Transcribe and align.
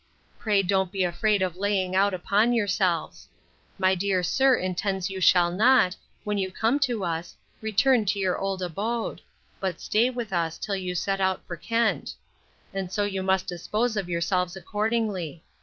Pray 0.39 0.63
don't 0.63 0.91
be 0.91 1.03
afraid 1.03 1.43
of 1.43 1.57
laying 1.57 1.95
out 1.95 2.11
upon 2.11 2.53
yourselves. 2.53 3.27
My 3.77 3.93
dear 3.93 4.23
sir 4.23 4.55
intends 4.55 5.05
that 5.05 5.13
you 5.13 5.21
shall 5.21 5.51
not, 5.51 5.95
when 6.23 6.39
you 6.39 6.49
come 6.51 6.79
to 6.79 7.03
us, 7.03 7.35
return 7.61 8.05
to 8.05 8.17
your 8.17 8.35
old 8.35 8.63
abode; 8.63 9.21
but 9.59 9.79
stay 9.79 10.09
with 10.09 10.33
us, 10.33 10.57
till 10.57 10.75
you 10.75 10.95
set 10.95 11.21
out 11.21 11.45
for 11.45 11.55
Kent; 11.55 12.15
and 12.73 12.91
so 12.91 13.03
you 13.03 13.21
must 13.21 13.45
dispose 13.45 13.95
of 13.95 14.09
yourselves 14.09 14.55
accordingly. 14.55 15.43